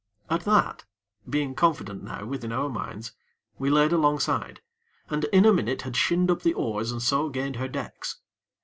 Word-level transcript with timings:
At 0.31 0.45
that, 0.45 0.83
being 1.29 1.53
confident 1.53 2.01
now 2.01 2.25
within 2.25 2.51
our 2.51 2.69
minds, 2.69 3.11
we 3.59 3.69
laid 3.69 3.91
alongside, 3.93 4.59
and, 5.11 5.25
in 5.25 5.45
a 5.45 5.53
minute 5.53 5.83
had 5.83 5.95
shinned 5.95 6.31
up 6.31 6.41
the 6.41 6.55
oars 6.55 6.91
and 6.91 7.03
so 7.03 7.29
gained 7.29 7.57
her 7.57 7.67
decks. 7.67 8.17